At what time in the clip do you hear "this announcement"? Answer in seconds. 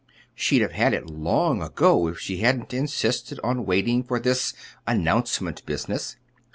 4.19-5.63